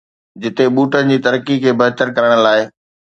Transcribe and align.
جتي 0.43 0.65
ٻوٽن 0.75 1.03
جي 1.11 1.17
ترقي 1.27 1.55
کي 1.65 1.71
بهتر 1.83 2.07
ڪرڻ 2.17 2.31
لاء 2.47 2.61